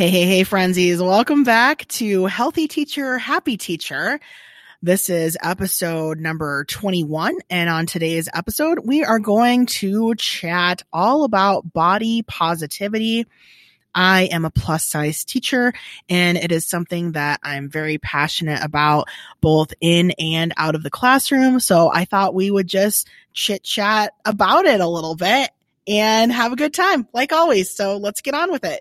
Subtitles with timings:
[0.00, 1.02] Hey, hey, hey, frenzies.
[1.02, 4.18] Welcome back to Healthy Teacher, Happy Teacher.
[4.80, 7.36] This is episode number 21.
[7.50, 13.26] And on today's episode, we are going to chat all about body positivity.
[13.94, 15.74] I am a plus size teacher
[16.08, 19.06] and it is something that I'm very passionate about
[19.42, 21.60] both in and out of the classroom.
[21.60, 25.50] So I thought we would just chit chat about it a little bit
[25.86, 27.70] and have a good time like always.
[27.70, 28.80] So let's get on with it.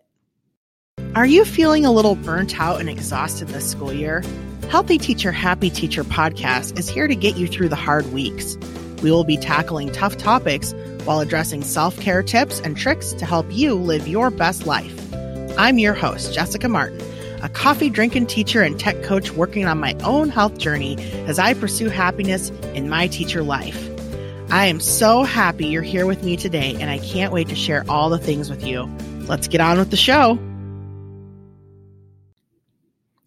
[1.15, 4.21] Are you feeling a little burnt out and exhausted this school year?
[4.69, 8.57] Healthy Teacher, Happy Teacher podcast is here to get you through the hard weeks.
[9.01, 10.71] We will be tackling tough topics
[11.05, 14.95] while addressing self care tips and tricks to help you live your best life.
[15.57, 17.01] I'm your host, Jessica Martin,
[17.41, 20.95] a coffee drinking teacher and tech coach working on my own health journey
[21.25, 23.89] as I pursue happiness in my teacher life.
[24.51, 27.83] I am so happy you're here with me today, and I can't wait to share
[27.89, 28.87] all the things with you.
[29.21, 30.39] Let's get on with the show.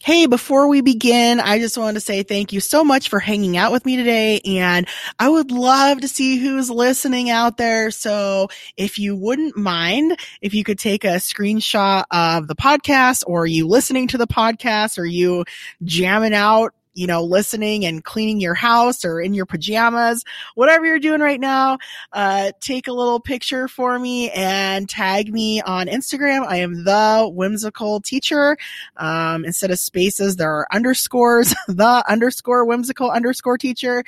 [0.05, 3.57] Hey, before we begin, I just wanted to say thank you so much for hanging
[3.57, 4.41] out with me today.
[4.41, 7.93] And I would love to see who's listening out there.
[7.93, 13.47] So if you wouldn't mind, if you could take a screenshot of the podcast or
[13.47, 15.45] you listening to the podcast or you
[15.85, 20.99] jamming out you know, listening and cleaning your house or in your pajamas, whatever you're
[20.99, 21.79] doing right now,
[22.13, 26.47] uh, take a little picture for me and tag me on Instagram.
[26.47, 28.57] I am the whimsical teacher.
[28.97, 34.05] Um, instead of spaces, there are underscores, the underscore whimsical underscore teacher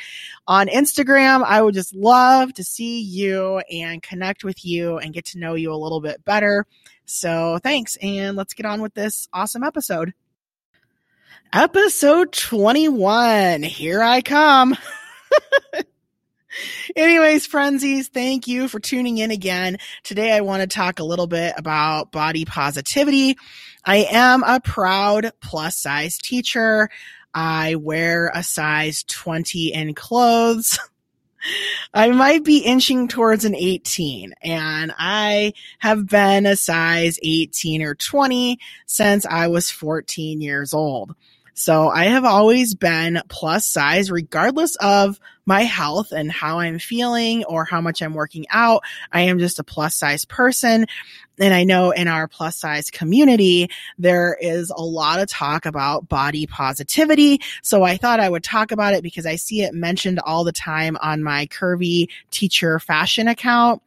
[0.47, 1.43] on Instagram.
[1.45, 5.55] I would just love to see you and connect with you and get to know
[5.55, 6.67] you a little bit better.
[7.07, 7.97] So thanks.
[8.03, 10.15] And let's get on with this awesome episode
[11.55, 13.63] episode 21.
[13.63, 14.77] Here I come.
[16.97, 19.79] Anyways, frenzies, thank you for tuning in again.
[20.03, 23.37] Today I want to talk a little bit about body positivity.
[23.85, 26.91] I am a proud plus size teacher.
[27.33, 30.77] I wear a size 20 in clothes.
[31.95, 37.95] I might be inching towards an 18 and I have been a size 18 or
[37.95, 41.15] 20 since I was 14 years old.
[41.55, 47.45] So I have always been plus size regardless of my health and how I'm feeling
[47.45, 48.83] or how much I'm working out.
[49.13, 50.87] I am just a plus size person.
[51.39, 56.09] And I know in our plus size community, there is a lot of talk about
[56.09, 57.41] body positivity.
[57.63, 60.53] So I thought I would talk about it because I see it mentioned all the
[60.53, 63.81] time on my curvy teacher fashion account.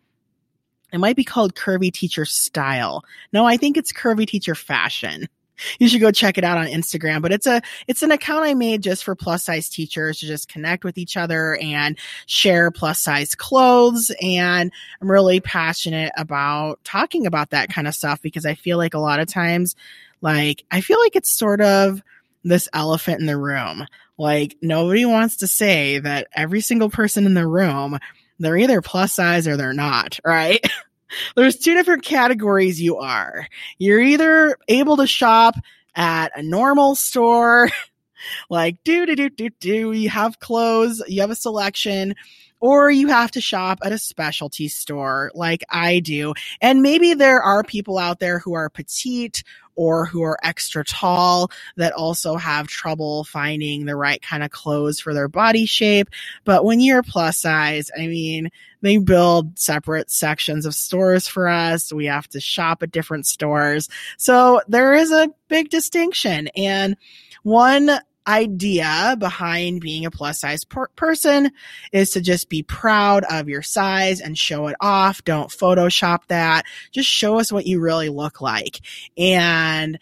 [0.93, 3.03] It might be called curvy teacher style.
[3.33, 5.27] No, I think it's curvy teacher fashion
[5.79, 7.21] you should go check it out on Instagram.
[7.21, 10.47] But it's a it's an account I made just for plus size teachers to just
[10.47, 14.11] connect with each other and share plus size clothes.
[14.21, 18.93] And I'm really passionate about talking about that kind of stuff because I feel like
[18.93, 19.75] a lot of times,
[20.21, 22.01] like I feel like it's sort of
[22.43, 23.85] this elephant in the room.
[24.17, 27.99] Like nobody wants to say that every single person in the room,
[28.39, 30.65] they're either plus size or they're not, right?
[31.35, 33.47] There's two different categories you are.
[33.77, 35.55] You're either able to shop
[35.95, 37.69] at a normal store,
[38.49, 42.15] like do do do do do, you have clothes, you have a selection,
[42.59, 46.33] or you have to shop at a specialty store like I do.
[46.61, 49.43] And maybe there are people out there who are petite
[49.77, 54.99] or who are extra tall that also have trouble finding the right kind of clothes
[54.99, 56.09] for their body shape.
[56.43, 58.49] But when you're plus size, I mean,
[58.81, 61.93] they build separate sections of stores for us.
[61.93, 63.87] We have to shop at different stores.
[64.17, 66.49] So there is a big distinction.
[66.55, 66.97] And
[67.43, 67.91] one
[68.27, 71.51] idea behind being a plus size per- person
[71.91, 75.23] is to just be proud of your size and show it off.
[75.23, 76.65] Don't Photoshop that.
[76.91, 78.81] Just show us what you really look like.
[79.17, 79.99] And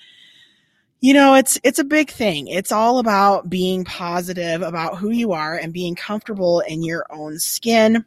[1.01, 2.47] you know, it's, it's a big thing.
[2.47, 7.37] It's all about being positive about who you are and being comfortable in your own
[7.37, 8.05] skin.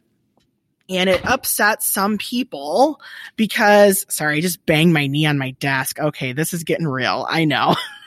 [0.89, 2.99] And it upsets some people
[3.37, 5.99] because, sorry, I just banged my knee on my desk.
[5.99, 7.25] Okay, this is getting real.
[7.29, 7.75] I know.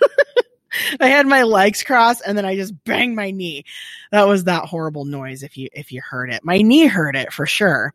[1.00, 3.64] I had my legs crossed and then I just banged my knee.
[4.10, 6.44] That was that horrible noise if you if you heard it.
[6.44, 7.94] My knee heard it for sure.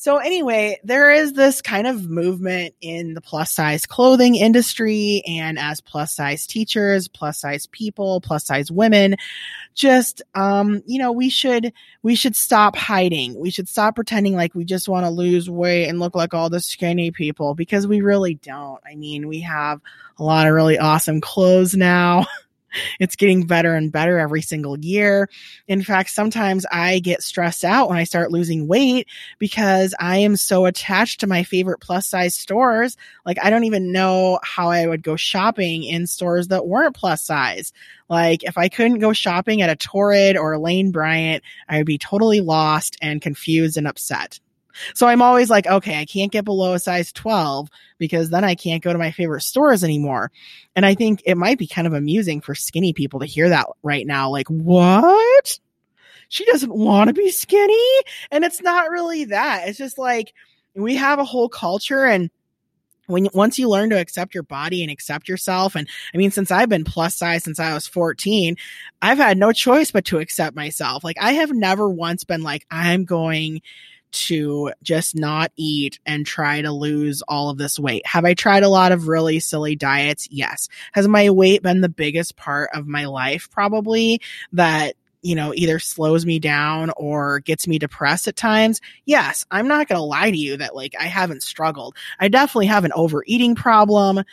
[0.00, 5.58] So anyway, there is this kind of movement in the plus size clothing industry and
[5.58, 9.16] as plus size teachers, plus size people, plus size women,
[9.74, 13.38] just um, you know, we should we should stop hiding.
[13.38, 16.48] We should stop pretending like we just want to lose weight and look like all
[16.48, 18.80] the skinny people because we really don't.
[18.90, 19.82] I mean, we have
[20.18, 22.24] a lot of really awesome clothes now.
[22.98, 25.28] it's getting better and better every single year.
[25.68, 29.08] In fact, sometimes I get stressed out when I start losing weight
[29.38, 32.96] because I am so attached to my favorite plus size stores.
[33.24, 37.22] Like I don't even know how I would go shopping in stores that weren't plus
[37.22, 37.72] size.
[38.08, 41.98] Like if I couldn't go shopping at a Torrid or Lane Bryant, I would be
[41.98, 44.40] totally lost and confused and upset.
[44.94, 47.68] So I'm always like, okay, I can't get below a size 12
[47.98, 50.30] because then I can't go to my favorite stores anymore.
[50.74, 53.66] And I think it might be kind of amusing for skinny people to hear that
[53.82, 54.30] right now.
[54.30, 55.58] Like, what?
[56.28, 57.92] She doesn't want to be skinny.
[58.30, 59.68] And it's not really that.
[59.68, 60.32] It's just like
[60.74, 62.30] we have a whole culture and
[63.10, 66.50] when once you learn to accept your body and accept yourself and i mean since
[66.50, 68.56] i've been plus size since i was 14
[69.02, 72.64] i've had no choice but to accept myself like i have never once been like
[72.70, 73.60] i'm going
[74.12, 78.06] to just not eat and try to lose all of this weight.
[78.06, 80.28] Have I tried a lot of really silly diets?
[80.30, 80.68] Yes.
[80.92, 83.50] Has my weight been the biggest part of my life?
[83.50, 84.20] Probably
[84.52, 88.80] that you know, either slows me down or gets me depressed at times.
[89.04, 91.94] Yes, I'm not going to lie to you that like I haven't struggled.
[92.18, 94.24] I definitely have an overeating problem.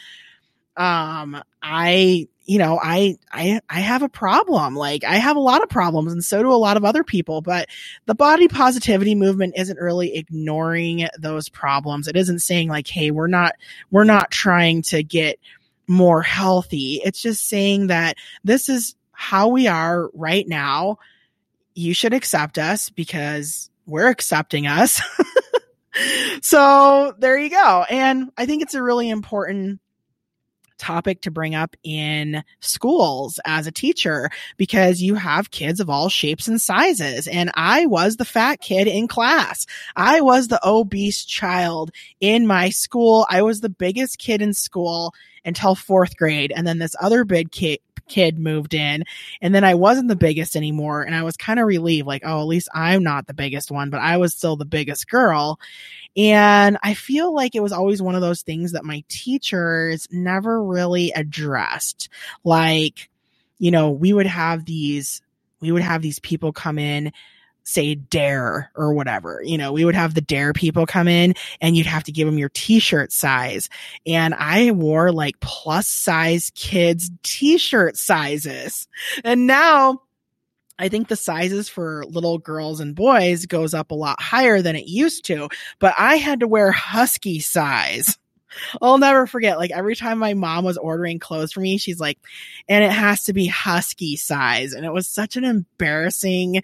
[0.78, 4.74] Um, I you know, I, I, I have a problem.
[4.74, 7.42] Like I have a lot of problems and so do a lot of other people,
[7.42, 7.68] but
[8.06, 12.08] the body positivity movement isn't really ignoring those problems.
[12.08, 13.56] It isn't saying like, Hey, we're not,
[13.92, 15.40] we're not trying to get
[15.88, 17.02] more healthy.
[17.04, 18.16] It's just saying that
[18.46, 21.00] this is how we are right now.
[21.76, 25.02] You should accept us because we're accepting us.
[26.42, 27.86] so there you go.
[27.90, 29.82] And I think it's a really important
[30.78, 36.10] topic to bring up in schools as a teacher because you have kids of all
[36.10, 37.28] shapes and sizes.
[37.28, 39.66] And I was the fat kid in class.
[39.96, 43.26] I was the obese child in my school.
[43.30, 45.14] I was the biggest kid in school
[45.46, 46.52] until fourth grade.
[46.56, 49.04] And then this other big kid, kid moved in
[49.42, 52.40] and then I wasn't the biggest anymore and I was kind of relieved like oh
[52.40, 55.60] at least I'm not the biggest one but I was still the biggest girl
[56.18, 60.64] and I feel like it was always one of those things that my teachers never
[60.64, 62.10] really addressed.
[62.44, 63.10] Like,
[63.60, 65.22] you know, we would have these,
[65.62, 67.14] we would have these people come in,
[67.68, 69.42] say dare or whatever.
[69.44, 72.26] You know, we would have the dare people come in and you'd have to give
[72.26, 73.70] them your t-shirt size.
[74.06, 78.88] And I wore like plus size kids t-shirt sizes.
[79.26, 80.02] And now
[80.80, 84.78] I think the sizes for little girls and boys goes up a lot higher than
[84.78, 85.50] it used to,
[85.80, 88.18] but I had to wear husky size.
[88.82, 92.18] I'll never forget, like every time my mom was ordering clothes for me, she's like,
[92.70, 94.72] and it has to be husky size.
[94.72, 96.62] And it was such an embarrassing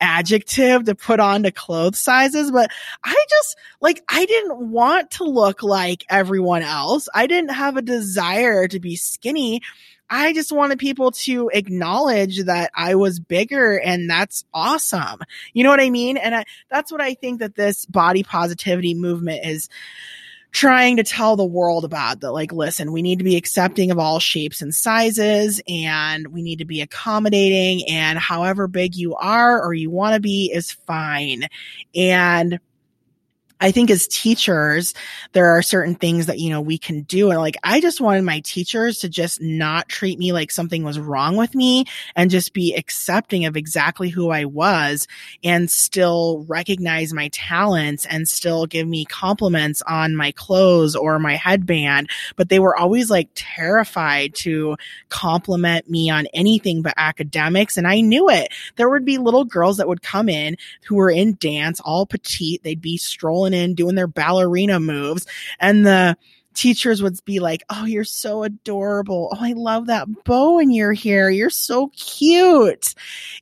[0.00, 2.70] adjective to put on to clothes sizes, but
[3.04, 7.08] I just like, I didn't want to look like everyone else.
[7.14, 9.62] I didn't have a desire to be skinny.
[10.10, 15.20] I just wanted people to acknowledge that I was bigger and that's awesome.
[15.52, 16.16] You know what I mean?
[16.16, 19.68] And I, that's what I think that this body positivity movement is
[20.50, 23.98] trying to tell the world about that like listen we need to be accepting of
[23.98, 29.62] all shapes and sizes and we need to be accommodating and however big you are
[29.62, 31.44] or you want to be is fine.
[31.94, 32.58] And
[33.60, 34.94] I think as teachers,
[35.32, 37.30] there are certain things that, you know, we can do.
[37.30, 40.98] And like, I just wanted my teachers to just not treat me like something was
[40.98, 45.08] wrong with me and just be accepting of exactly who I was
[45.42, 51.34] and still recognize my talents and still give me compliments on my clothes or my
[51.34, 52.10] headband.
[52.36, 54.76] But they were always like terrified to
[55.08, 57.76] compliment me on anything but academics.
[57.76, 58.52] And I knew it.
[58.76, 62.62] There would be little girls that would come in who were in dance, all petite.
[62.62, 65.26] They'd be strolling in doing their ballerina moves
[65.58, 66.16] and the
[66.54, 69.30] teachers would be like, Oh, you're so adorable.
[69.32, 71.30] Oh, I love that bow in your hair.
[71.30, 72.94] You're so cute.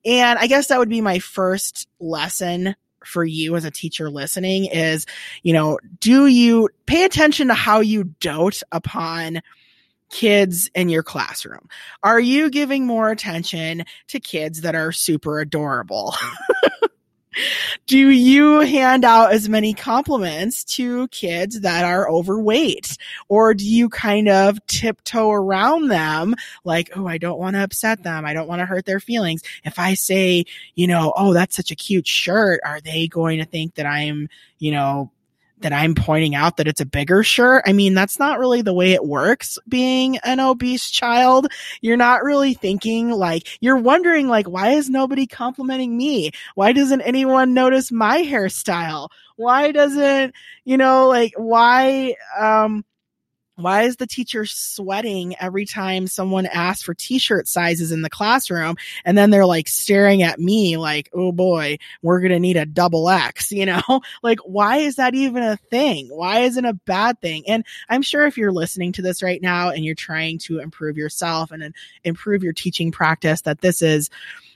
[0.05, 4.67] And I guess that would be my first lesson for you as a teacher listening
[4.67, 5.07] is,
[5.43, 9.41] you know, do you pay attention to how you dote upon
[10.11, 11.69] kids in your classroom?
[12.03, 16.15] Are you giving more attention to kids that are super adorable?
[17.87, 22.97] do you hand out as many compliments to kids that are overweight?
[23.29, 28.03] Or do you kind of tiptoe around them like, oh, I don't want to upset
[28.03, 28.25] them.
[28.25, 29.43] I don't want to hurt their feelings.
[29.65, 33.45] If I say, you know, oh, that's such a cute shirt, are they going to
[33.45, 34.29] think that I'm,
[34.59, 35.11] you know,
[35.61, 37.65] that I'm pointing out that it's a bigger shirt.
[37.67, 41.49] I mean, that's not really the way it works being an obese child.
[41.81, 46.33] You're not really thinking like, you're wondering like, why is nobody complimenting me?
[46.55, 49.09] Why doesn't anyone notice my hairstyle?
[49.37, 50.35] Why doesn't,
[50.65, 52.85] you know, like, why, um,
[53.57, 58.77] why is the teacher sweating every time someone asks for t-shirt sizes in the classroom?
[59.05, 62.67] And then they're like staring at me like oh boy we're going to need a
[62.67, 64.01] double x you know?
[64.23, 66.09] Like why is that even a thing?
[66.09, 67.45] Why isn't a bad thing?
[67.49, 70.97] And i'm sure if you're listening to this right now and you're trying to improve
[70.97, 74.11] yourself and improve your teaching practice that this is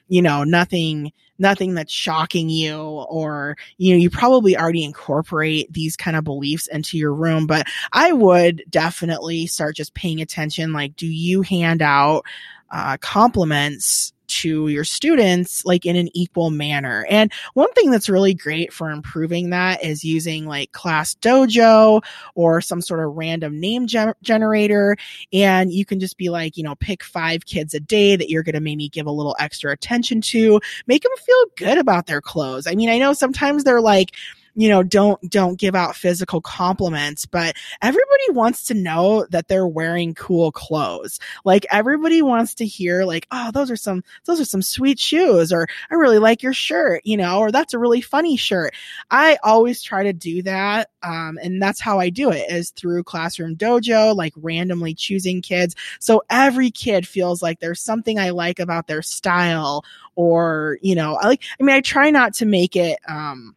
[0.08, 5.96] you know nothing nothing that's shocking you or you know you probably already incorporate these
[5.96, 10.94] kind of beliefs into your room but i would definitely start just paying attention like
[10.96, 12.22] do you hand out
[12.70, 17.06] uh, compliments to your students like in an equal manner.
[17.10, 22.02] And one thing that's really great for improving that is using like class dojo
[22.34, 24.96] or some sort of random name ge- generator.
[25.32, 28.42] And you can just be like, you know, pick five kids a day that you're
[28.42, 32.20] going to maybe give a little extra attention to, make them feel good about their
[32.20, 32.66] clothes.
[32.66, 34.12] I mean, I know sometimes they're like,
[34.54, 39.66] you know, don't, don't give out physical compliments, but everybody wants to know that they're
[39.66, 41.18] wearing cool clothes.
[41.44, 45.52] Like everybody wants to hear like, oh, those are some, those are some sweet shoes
[45.52, 48.74] or I really like your shirt, you know, or that's a really funny shirt.
[49.10, 50.90] I always try to do that.
[51.02, 55.74] Um, and that's how I do it is through classroom dojo, like randomly choosing kids.
[55.98, 61.16] So every kid feels like there's something I like about their style or, you know,
[61.16, 63.54] I like, I mean, I try not to make it, um,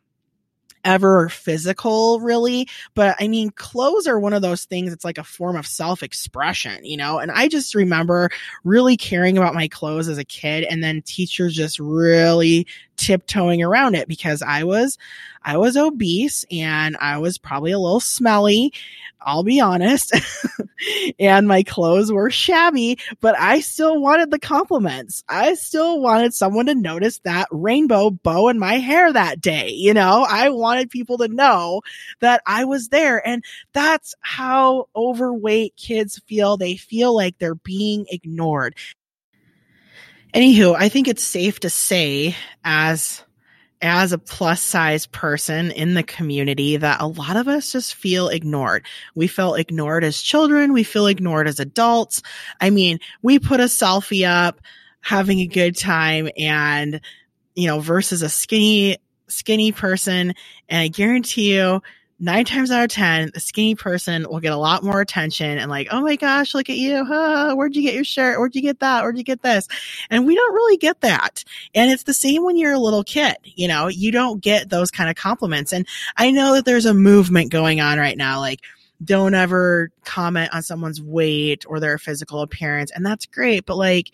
[0.83, 2.67] ever physical really.
[2.95, 6.85] But i mean clothes are one of those things it's like a form of self-expression
[6.85, 7.19] you know?
[7.19, 8.29] And i just remember
[8.63, 12.67] really caring about my clothes as a kid and then teachers just really
[13.03, 14.97] tiptoeing around it because i was
[15.43, 18.71] i was obese and i was probably a little smelly
[19.25, 20.13] I'll be honest.
[21.19, 25.23] and my clothes were shabby, but I still wanted the compliments.
[25.29, 29.69] I still wanted someone to notice that rainbow bow in my hair that day.
[29.69, 31.81] You know, I wanted people to know
[32.19, 33.25] that I was there.
[33.25, 33.43] And
[33.73, 36.57] that's how overweight kids feel.
[36.57, 38.75] They feel like they're being ignored.
[40.33, 43.23] Anywho, I think it's safe to say as
[43.83, 48.29] as a plus size person in the community that a lot of us just feel
[48.29, 48.85] ignored.
[49.13, 50.71] We feel ignored as children.
[50.71, 52.21] We feel ignored as adults.
[52.61, 54.61] I mean, we put a selfie up
[55.01, 57.01] having a good time and,
[57.55, 58.97] you know, versus a skinny,
[59.27, 60.33] skinny person.
[60.69, 61.81] And I guarantee you,
[62.23, 65.69] nine times out of ten, the skinny person will get a lot more attention and
[65.69, 67.03] like, oh my gosh, look at you.
[67.03, 68.39] Huh, where'd you get your shirt?
[68.39, 69.03] Where'd you get that?
[69.03, 69.67] Where'd you get this?
[70.09, 71.43] And we don't really get that.
[71.75, 73.35] And it's the same when you're a little kid.
[73.43, 75.73] You know, you don't get those kind of compliments.
[75.73, 78.61] And I know that there's a movement going on right now, like,
[79.03, 82.89] don't ever comment on someone's weight or their physical appearance.
[82.91, 83.65] And that's great.
[83.65, 84.11] But like,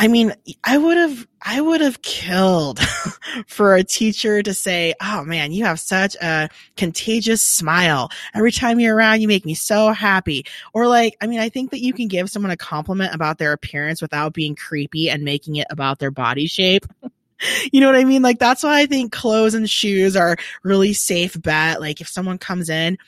[0.00, 2.78] I mean, I would have, I would have killed
[3.48, 8.08] for a teacher to say, Oh man, you have such a contagious smile.
[8.32, 10.46] Every time you're around, you make me so happy.
[10.72, 13.52] Or like, I mean, I think that you can give someone a compliment about their
[13.52, 16.86] appearance without being creepy and making it about their body shape.
[17.72, 18.22] you know what I mean?
[18.22, 21.80] Like that's why I think clothes and shoes are really safe bet.
[21.80, 22.98] Like if someone comes in,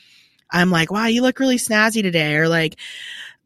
[0.50, 2.34] I'm like, wow, you look really snazzy today.
[2.34, 2.76] Or like,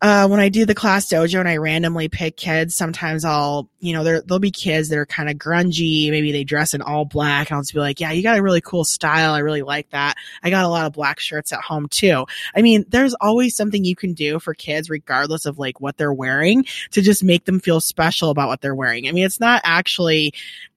[0.05, 3.95] uh, when I do the class dojo and I randomly pick kids, sometimes I'll, you
[3.95, 6.11] know, there, there'll be kids that are kind of grungy.
[6.11, 8.43] Maybe they dress in all black and I'll just be like, yeah, you got a
[8.43, 9.33] really cool style.
[9.33, 10.17] I really like that.
[10.43, 12.27] I got a lot of black shirts at home too.
[12.55, 16.13] I mean, there's always something you can do for kids, regardless of like what they're
[16.13, 19.09] wearing to just make them feel special about what they're wearing.
[19.09, 20.35] I mean, it's not actually,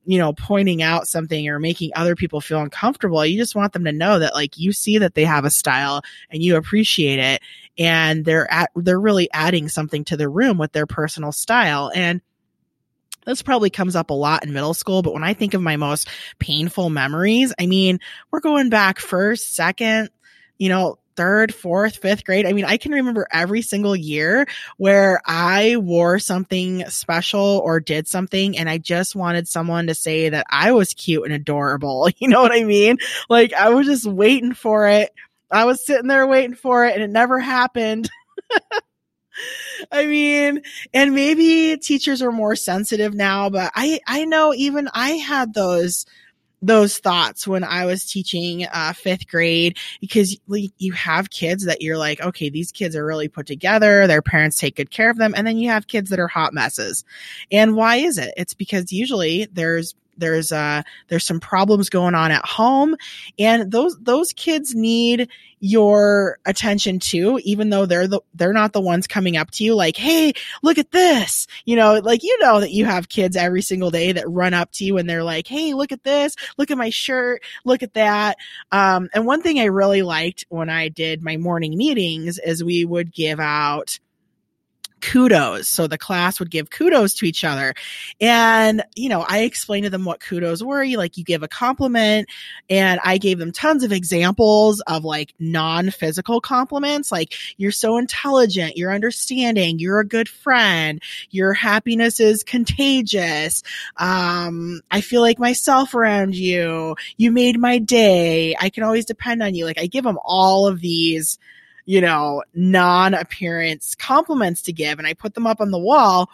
[0.08, 3.26] you know, pointing out something or making other people feel uncomfortable.
[3.26, 6.02] You just want them to know that like you see that they have a style
[6.30, 7.42] and you appreciate it
[7.78, 11.92] and they're at, they're really adding something to the room with their personal style.
[11.94, 12.22] And
[13.26, 15.76] this probably comes up a lot in middle school, but when I think of my
[15.76, 16.08] most
[16.40, 18.00] painful memories, I mean,
[18.32, 20.10] we're going back first, second,
[20.58, 22.46] you know, third, fourth, fifth grade.
[22.46, 24.48] I mean, I can remember every single year
[24.78, 30.30] where I wore something special or did something and I just wanted someone to say
[30.30, 32.10] that I was cute and adorable.
[32.20, 32.98] You know what I mean?
[33.30, 35.12] Like I was just waiting for it
[35.50, 38.10] I was sitting there waiting for it and it never happened.
[39.92, 45.12] I mean, and maybe teachers are more sensitive now, but I, I know even I
[45.12, 46.06] had those,
[46.62, 51.98] those thoughts when I was teaching uh, fifth grade because you have kids that you're
[51.98, 54.08] like, okay, these kids are really put together.
[54.08, 55.34] Their parents take good care of them.
[55.36, 57.06] And then you have kids that are hot messes.
[57.52, 58.34] And why is it?
[58.38, 62.96] It's because usually there's there's uh there's some problems going on at home.
[63.38, 68.82] And those those kids need your attention too even though they're the they're not the
[68.82, 71.48] ones coming up to you like hey look at this.
[71.66, 74.72] You know like you know that you have kids every single day that run up
[74.74, 76.36] to you and they're like hey look at this.
[76.58, 77.42] Look at my shirt.
[77.66, 78.38] Look at that.
[78.72, 82.86] Um and one thing i really liked when i did my morning meetings is we
[82.86, 84.00] would give out
[85.08, 85.70] kudos.
[85.70, 87.74] So the class would give kudos to each other.
[88.20, 90.84] And, you know, I explained to them what kudos were.
[90.84, 92.28] You like, you give a compliment
[92.70, 97.12] and I gave them tons of examples of like non-physical compliments.
[97.12, 98.76] Like, you're so intelligent.
[98.76, 99.80] You're understanding.
[99.80, 101.02] You're a good friend.
[101.30, 103.64] Your happiness is contagious.
[103.96, 106.96] Um, I feel like myself around you.
[107.16, 108.56] You made my day.
[108.60, 109.66] I can always depend on you.
[109.66, 111.40] Like, I give them all of these
[111.88, 116.30] you know, non-appearance compliments to give and I put them up on the wall.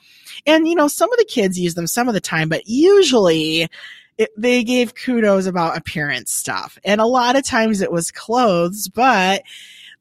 [0.48, 3.70] And, you know, some of the kids use them some of the time, but usually
[4.18, 6.80] it, they gave kudos about appearance stuff.
[6.84, 9.44] And a lot of times it was clothes, but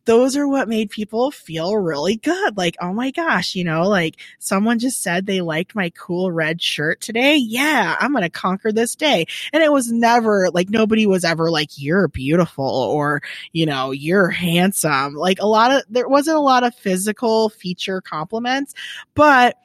[0.05, 2.57] those are what made people feel really good.
[2.57, 6.61] Like, oh my gosh, you know, like someone just said they liked my cool red
[6.61, 7.37] shirt today.
[7.37, 9.27] Yeah, I'm going to conquer this day.
[9.53, 14.31] And it was never like nobody was ever like, you're beautiful or, you know, you're
[14.31, 15.15] handsome.
[15.15, 18.75] Like a lot of, there wasn't a lot of physical feature compliments,
[19.15, 19.57] but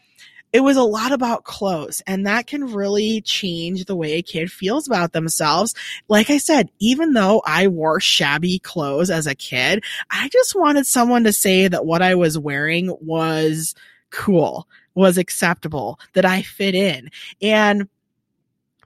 [0.57, 4.51] it was a lot about clothes and that can really change the way a kid
[4.51, 5.75] feels about themselves.
[6.07, 10.87] Like I said, even though I wore shabby clothes as a kid, I just wanted
[10.87, 13.75] someone to say that what I was wearing was
[14.09, 17.11] cool, was acceptable, that I fit in.
[17.39, 17.87] And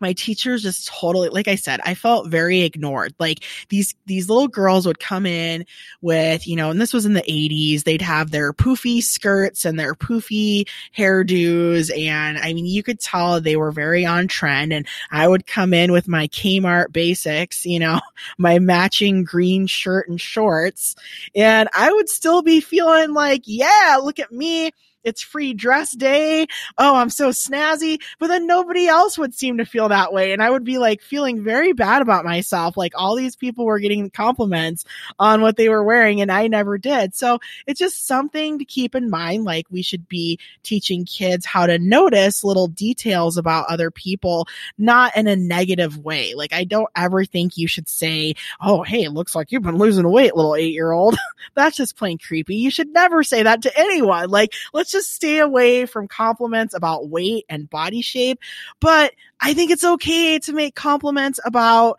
[0.01, 3.13] my teachers just totally like i said i felt very ignored.
[3.19, 5.65] Like these these little girls would come in
[6.01, 9.79] with you know and this was in the 80s they'd have their poofy skirts and
[9.79, 10.67] their poofy
[10.97, 15.45] hairdos and i mean you could tell they were very on trend and i would
[15.45, 17.99] come in with my kmart basics you know
[18.37, 20.95] my matching green shirt and shorts
[21.35, 24.71] and i would still be feeling like yeah look at me
[25.03, 26.47] it's free dress day.
[26.77, 28.01] Oh, I'm so snazzy.
[28.19, 30.31] But then nobody else would seem to feel that way.
[30.31, 32.77] And I would be like feeling very bad about myself.
[32.77, 34.85] Like all these people were getting compliments
[35.19, 37.15] on what they were wearing and I never did.
[37.15, 39.43] So it's just something to keep in mind.
[39.43, 45.15] Like we should be teaching kids how to notice little details about other people, not
[45.15, 46.33] in a negative way.
[46.35, 49.77] Like I don't ever think you should say, Oh, hey, it looks like you've been
[49.77, 51.17] losing weight, little eight year old.
[51.55, 52.55] That's just plain creepy.
[52.55, 54.29] You should never say that to anyone.
[54.29, 58.39] Like let's just stay away from compliments about weight and body shape.
[58.79, 61.97] But I think it's okay to make compliments about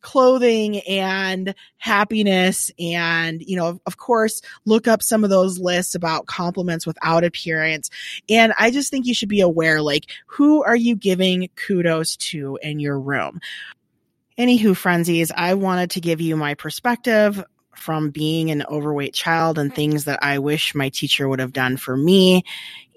[0.00, 6.26] clothing and happiness and you know of course look up some of those lists about
[6.26, 7.88] compliments without appearance
[8.28, 12.58] and i just think you should be aware like who are you giving kudos to
[12.62, 13.40] in your room
[14.38, 17.44] Anywho, frenzies, I wanted to give you my perspective
[17.84, 21.76] from being an overweight child and things that I wish my teacher would have done
[21.76, 22.44] for me.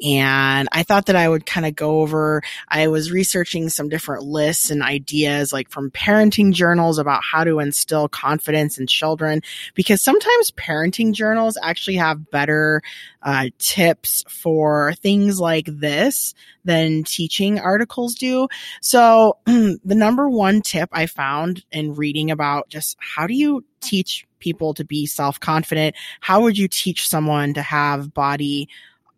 [0.04, 4.24] And I thought that I would kind of go over, I was researching some different
[4.24, 9.42] lists and ideas like from parenting journals about how to instill confidence in children
[9.74, 12.82] because sometimes parenting journals actually have better
[13.24, 16.34] uh, tips for things like this
[16.64, 18.48] than teaching articles do.
[18.82, 24.28] So the number one tip I found in reading about just how do you teach
[24.40, 25.96] people to be self confident?
[26.22, 28.70] How would you teach someone to have body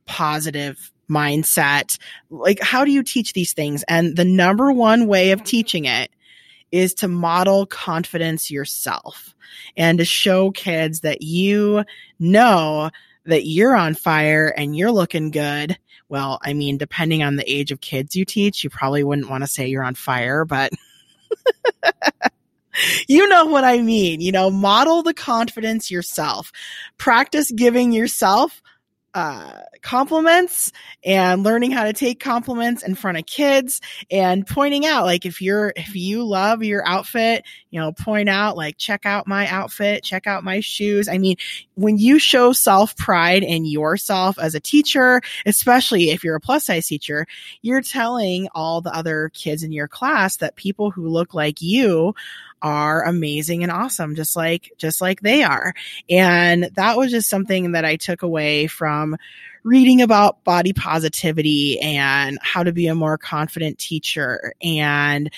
[0.10, 1.98] positive mindset?
[2.32, 3.84] Like, how do you teach these things?
[3.88, 6.10] And the number one way of teaching it
[6.72, 9.36] is to model confidence yourself
[9.78, 11.84] and to show kids that you
[12.20, 12.90] know
[13.26, 15.78] that you're on fire and you're looking good.
[16.10, 19.44] Well, I mean, depending on the age of kids you teach, you probably wouldn't want
[19.44, 20.72] to say you're on fire, but
[23.08, 24.22] you know what I mean.
[24.22, 26.52] You know, model the confidence yourself.
[26.98, 28.62] Practice giving yourself
[29.14, 30.72] uh, compliments
[31.04, 35.42] and learning how to take compliments in front of kids and pointing out like if
[35.42, 40.04] you're if you love your outfit you know point out like check out my outfit.
[40.04, 41.08] Check out my shoes.
[41.08, 41.38] I mean
[41.76, 46.66] when you show self pride in yourself as a teacher especially if you're a plus
[46.66, 47.26] size teacher
[47.62, 52.14] you're telling all the other kids in your class that people who look like you
[52.62, 55.74] are amazing and awesome, just like, just like they are.
[56.10, 59.18] And that was just something that I took away from
[59.64, 65.30] reading about body positivity and how to be a more confident teacher and,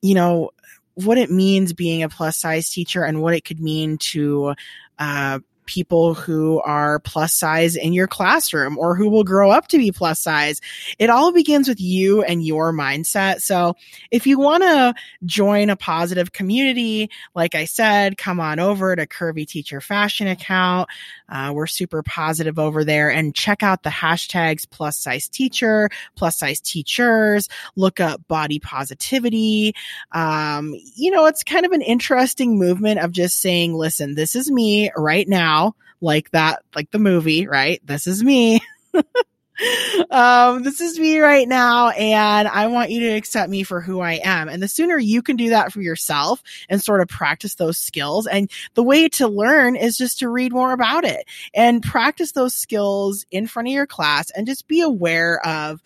[0.00, 0.50] you know,
[0.94, 4.54] what it means being a plus size teacher and what it could mean to,
[4.98, 9.78] uh, people who are plus size in your classroom or who will grow up to
[9.78, 10.60] be plus size.
[10.98, 13.40] It all begins with you and your mindset.
[13.40, 13.74] So
[14.10, 19.06] if you want to join a positive community, like I said, come on over to
[19.06, 20.88] Curvy Teacher Fashion account.
[21.28, 26.38] Uh, we're super positive over there and check out the hashtags plus size teacher, plus
[26.38, 29.74] size teachers, look up body positivity.
[30.12, 34.50] Um, you know, it's kind of an interesting movement of just saying, listen, this is
[34.50, 37.80] me right now, like that, like the movie, right?
[37.84, 38.60] This is me.
[40.10, 44.00] um, this is me right now, and I want you to accept me for who
[44.00, 44.48] I am.
[44.48, 48.26] And the sooner you can do that for yourself and sort of practice those skills,
[48.26, 52.54] and the way to learn is just to read more about it and practice those
[52.54, 55.80] skills in front of your class and just be aware of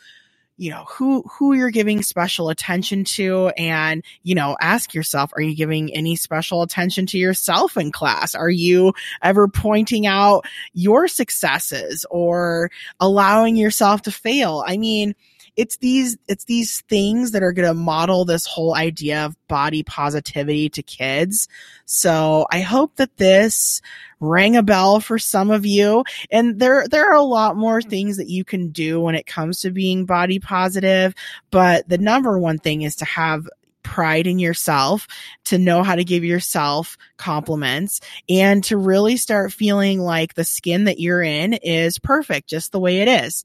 [0.58, 5.40] you know who who you're giving special attention to and you know ask yourself are
[5.40, 8.34] you giving any special attention to yourself in class?
[8.34, 8.92] Are you
[9.22, 10.44] ever pointing out
[10.74, 14.64] your successes or allowing yourself to fail?
[14.66, 15.14] I mean
[15.58, 19.82] it's these it's these things that are going to model this whole idea of body
[19.82, 21.48] positivity to kids.
[21.84, 23.82] So I hope that this
[24.20, 26.04] rang a bell for some of you.
[26.30, 29.60] And there there are a lot more things that you can do when it comes
[29.62, 31.12] to being body positive,
[31.50, 33.48] but the number one thing is to have
[33.82, 35.08] pride in yourself,
[35.44, 40.84] to know how to give yourself compliments, and to really start feeling like the skin
[40.84, 43.44] that you're in is perfect just the way it is.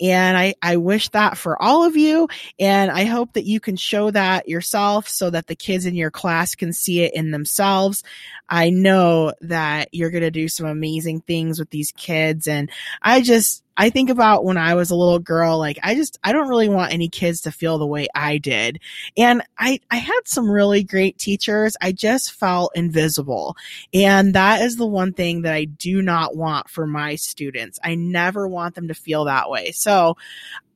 [0.00, 2.28] And I, I wish that for all of you.
[2.58, 6.10] And I hope that you can show that yourself so that the kids in your
[6.10, 8.02] class can see it in themselves.
[8.48, 12.46] I know that you're going to do some amazing things with these kids.
[12.46, 12.70] And
[13.02, 16.32] I just, I think about when I was a little girl, like I just, I
[16.32, 18.80] don't really want any kids to feel the way I did.
[19.16, 21.76] And I, I had some really great teachers.
[21.80, 23.56] I just felt invisible.
[23.92, 27.80] And that is the one thing that I do not want for my students.
[27.82, 29.72] I never want them to feel that way.
[29.72, 30.16] So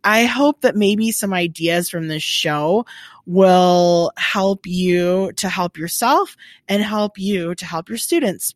[0.05, 2.87] I hope that maybe some ideas from this show
[3.27, 6.37] will help you to help yourself
[6.69, 8.55] and help you to help your students.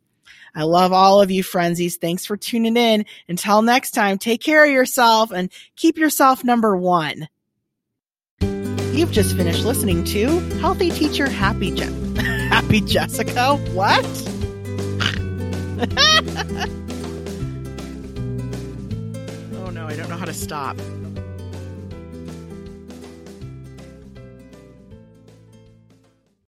[0.55, 1.97] I love all of you, frenzies.
[1.97, 3.07] Thanks for tuning in.
[3.29, 7.29] Until next time, take care of yourself and keep yourself number one.
[8.41, 10.27] You've just finished listening to
[10.61, 11.85] Healthy Teacher Happy Je-
[12.49, 13.57] Happy Jessica.
[13.73, 14.05] What?
[19.55, 20.77] oh no, I don't know how to stop.